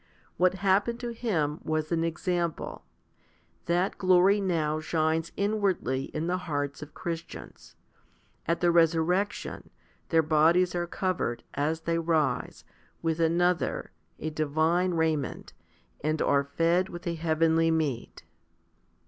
What 0.35 0.55
happened 0.65 0.99
to 1.01 1.09
him 1.13 1.59
was 1.63 1.91
an 1.91 2.03
example. 2.03 2.83
That 3.67 3.99
glory 3.99 4.41
now 4.41 4.79
shines 4.79 5.31
inwardly 5.37 6.05
in 6.05 6.25
the 6.25 6.39
hearts 6.49 6.81
of 6.81 6.95
Christians; 6.95 7.75
at 8.47 8.61
the 8.61 8.71
resurrec 8.73 9.31
tion, 9.31 9.69
their 10.09 10.23
bodies 10.23 10.73
are 10.73 10.87
covered, 10.87 11.43
as 11.53 11.81
they 11.81 11.99
rise, 11.99 12.63
with 13.03 13.19
another, 13.19 13.91
a 14.17 14.31
divine, 14.31 14.95
raiment, 14.95 15.53
and 16.03 16.19
are 16.19 16.45
fed 16.45 16.89
with 16.89 17.05
a 17.05 17.13
heavenly 17.13 17.69
meat. 17.69 18.23